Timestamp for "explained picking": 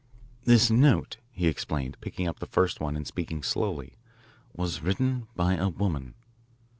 1.45-2.27